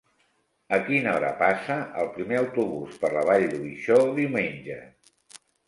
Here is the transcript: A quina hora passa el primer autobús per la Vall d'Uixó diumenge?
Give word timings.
A 0.77 0.79
quina 0.87 1.11
hora 1.17 1.29
passa 1.41 1.77
el 2.05 2.09
primer 2.17 2.41
autobús 2.41 2.97
per 3.05 3.13
la 3.19 3.27
Vall 3.31 3.47
d'Uixó 3.55 4.01
diumenge? 4.19 4.83